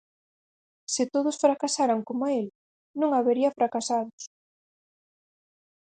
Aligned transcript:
Se 0.93 1.05
todos 1.13 1.39
fracasaran 1.45 2.01
como 2.07 2.23
el, 2.39 2.45
non 2.99 3.11
habería 3.13 3.55
fracasados. 3.57 4.21